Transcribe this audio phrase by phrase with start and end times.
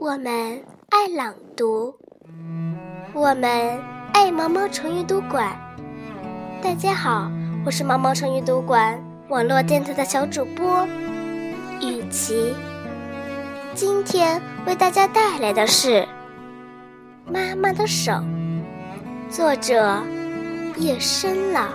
[0.00, 0.32] 我们
[0.88, 1.94] 爱朗读，
[3.12, 3.78] 我们
[4.14, 5.54] 爱毛毛虫阅读馆。
[6.62, 7.30] 大家好，
[7.66, 10.86] 我是毛毛虫阅读馆网络电台的小主播
[11.82, 12.54] 雨琪。
[13.74, 16.00] 今天为大家带来的是
[17.30, 18.10] 《妈妈的手》，
[19.28, 20.02] 作者
[20.78, 21.68] 夜深了。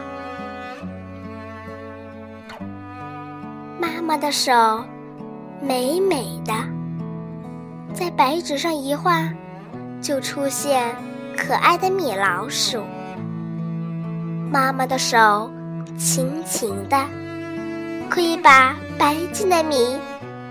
[3.79, 4.51] 妈妈的手
[5.61, 6.53] 美美的，
[7.95, 9.23] 在白纸上一画，
[10.01, 10.93] 就出现
[11.37, 12.83] 可爱的米老鼠。
[14.51, 15.49] 妈妈的手
[15.97, 16.97] 轻轻的，
[18.09, 19.97] 可以把白净的米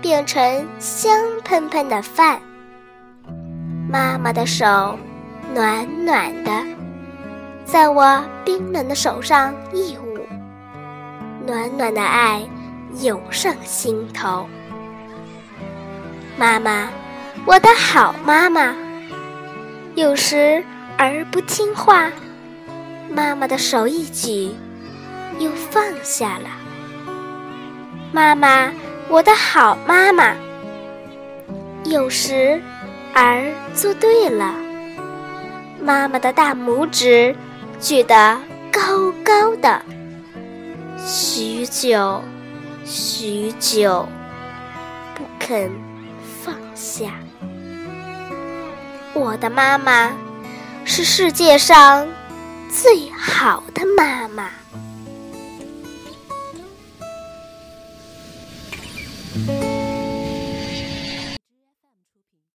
[0.01, 2.41] 变成香喷喷的饭。
[3.87, 4.97] 妈妈的手
[5.53, 6.51] 暖暖的，
[7.63, 10.17] 在我冰冷的手上一捂，
[11.45, 12.41] 暖暖的爱。
[13.01, 14.47] 涌上心头，
[16.37, 16.87] 妈妈，
[17.43, 18.75] 我的好妈妈。
[19.95, 20.63] 有时
[20.97, 22.11] 儿不听话，
[23.09, 24.53] 妈妈的手一举，
[25.39, 26.49] 又放下了。
[28.11, 28.71] 妈妈，
[29.09, 30.33] 我的好妈妈。
[31.83, 32.61] 有时
[33.13, 34.53] 儿做对了，
[35.81, 37.35] 妈妈的大拇指
[37.79, 38.37] 举得
[38.71, 39.81] 高高的，
[41.05, 42.21] 许久。
[42.87, 44.07] 许久
[45.15, 45.71] 不肯
[46.45, 47.11] 放下。
[49.15, 50.15] 我的妈妈
[50.85, 52.07] 是世界上
[52.69, 54.51] 最好的妈妈。